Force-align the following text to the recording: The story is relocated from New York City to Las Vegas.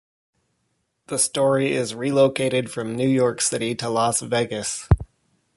The 1.09 1.19
story 1.19 1.73
is 1.73 1.93
relocated 1.93 2.71
from 2.71 2.95
New 2.95 3.07
York 3.07 3.39
City 3.39 3.75
to 3.75 3.87
Las 3.91 4.19
Vegas. 4.21 4.89